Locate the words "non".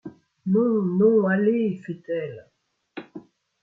0.47-0.81, 0.83-1.27